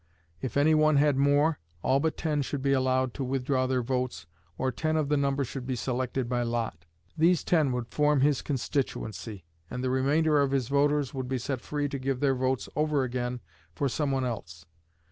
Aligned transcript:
If 0.41 0.57
any 0.57 0.73
one 0.73 0.95
had 0.95 1.15
more, 1.15 1.59
all 1.83 1.99
but 1.99 2.17
ten 2.17 2.41
should 2.41 2.63
be 2.63 2.73
allowed 2.73 3.13
to 3.13 3.23
withdraw 3.23 3.67
their 3.67 3.83
votes, 3.83 4.25
or 4.57 4.71
ten 4.71 4.97
of 4.97 5.09
the 5.09 5.15
number 5.15 5.43
should 5.43 5.67
be 5.67 5.75
selected 5.75 6.27
by 6.27 6.41
lot. 6.41 6.87
These 7.15 7.43
ten 7.43 7.71
would 7.73 7.87
form 7.87 8.21
his 8.21 8.41
constituency, 8.41 9.43
and 9.69 9.83
the 9.83 9.91
remainder 9.91 10.41
of 10.41 10.49
his 10.49 10.69
voters 10.69 11.13
would 11.13 11.27
be 11.27 11.37
set 11.37 11.61
free 11.61 11.87
to 11.87 11.99
give 11.99 12.19
their 12.19 12.33
votes 12.33 12.67
over 12.75 13.03
again 13.03 13.41
for 13.75 13.87
some 13.87 14.09
one 14.09 14.25
else. 14.25 14.65